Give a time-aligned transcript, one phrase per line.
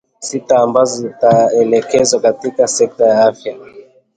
[0.19, 3.57] sita ambazo zitaekezwa katika sekta ya afya